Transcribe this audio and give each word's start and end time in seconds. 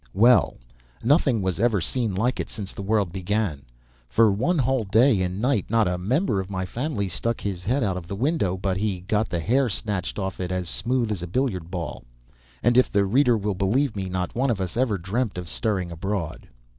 Well, 0.15 0.57
nothing 1.03 1.43
was 1.43 1.59
ever 1.59 1.79
seen 1.79 2.15
like 2.15 2.39
it 2.39 2.49
since 2.49 2.73
the 2.73 2.81
world 2.81 3.11
began. 3.11 3.65
For 4.09 4.31
one 4.31 4.57
whole 4.57 4.83
day 4.83 5.21
and 5.21 5.39
night 5.39 5.69
not 5.69 5.87
a 5.87 5.99
member 5.99 6.39
of 6.41 6.49
my 6.49 6.65
family 6.65 7.07
stuck 7.07 7.39
his 7.39 7.63
head 7.63 7.83
out 7.83 7.97
of 7.97 8.07
the 8.07 8.15
window 8.15 8.57
but 8.57 8.77
he 8.77 9.01
got 9.01 9.29
the 9.29 9.39
hair 9.39 9.69
snatched 9.69 10.17
off 10.17 10.39
it 10.39 10.51
as 10.51 10.67
smooth 10.67 11.11
as 11.11 11.21
a 11.21 11.27
billiard 11.27 11.69
ball; 11.69 12.03
and; 12.63 12.77
if 12.77 12.91
the 12.91 13.05
reader 13.05 13.37
will 13.37 13.53
believe 13.53 13.95
me, 13.95 14.09
not 14.09 14.33
one 14.33 14.49
of 14.49 14.59
us 14.59 14.75
ever 14.75 14.97
dreamt 14.97 15.37
of 15.37 15.47
stirring 15.47 15.91
abroad. 15.91 16.47